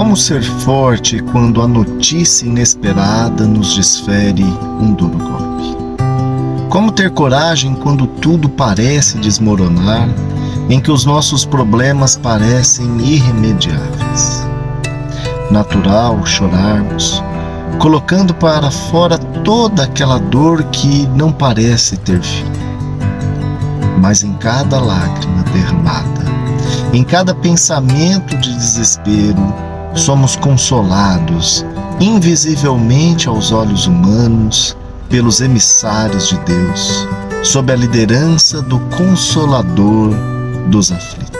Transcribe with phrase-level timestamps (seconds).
[0.00, 5.76] Como ser forte quando a notícia inesperada nos desfere um duro golpe?
[6.70, 10.08] Como ter coragem quando tudo parece desmoronar,
[10.70, 14.42] em que os nossos problemas parecem irremediáveis?
[15.50, 17.22] Natural chorarmos,
[17.78, 22.46] colocando para fora toda aquela dor que não parece ter fim.
[24.00, 26.24] Mas em cada lágrima derramada,
[26.90, 31.64] em cada pensamento de desespero, somos consolados
[32.00, 34.76] invisivelmente aos olhos humanos
[35.08, 37.06] pelos emissários de Deus,
[37.42, 40.14] sob a liderança do Consolador
[40.68, 41.30] dos aflitos.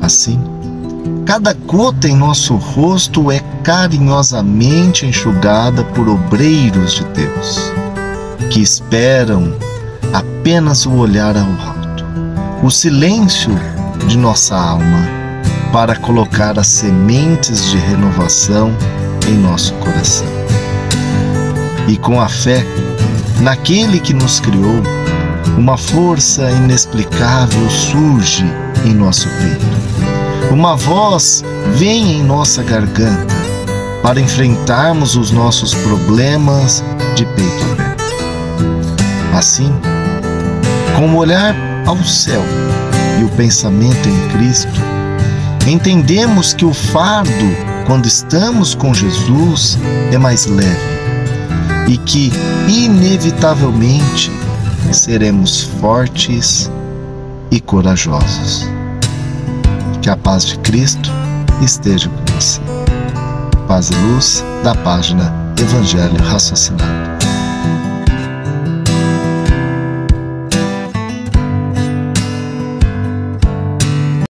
[0.00, 0.38] Assim,
[1.24, 7.72] cada gota em nosso rosto é carinhosamente enxugada por obreiros de Deus,
[8.50, 9.52] que esperam
[10.12, 12.04] apenas o olhar ao alto,
[12.62, 13.58] o silêncio
[14.06, 15.25] de nossa alma
[15.76, 18.74] para colocar as sementes de renovação
[19.28, 20.26] em nosso coração.
[21.86, 22.64] E com a fé
[23.42, 24.82] naquele que nos criou,
[25.58, 28.46] uma força inexplicável surge
[28.86, 30.50] em nosso peito.
[30.50, 33.34] Uma voz vem em nossa garganta
[34.02, 36.82] para enfrentarmos os nossos problemas
[37.14, 38.14] de peito aberto.
[39.34, 39.70] Assim,
[40.96, 42.42] com o olhar ao céu
[43.20, 44.95] e o pensamento em Cristo,
[45.66, 47.30] entendemos que o fardo,
[47.86, 49.78] quando estamos com Jesus,
[50.12, 50.96] é mais leve
[51.88, 52.32] e que,
[52.68, 54.30] inevitavelmente,
[54.92, 56.70] seremos fortes
[57.50, 58.66] e corajosos.
[60.02, 61.10] Que a paz de Cristo
[61.62, 62.60] esteja com você.
[63.66, 67.15] Paz e luz da página Evangelho Raciocinado.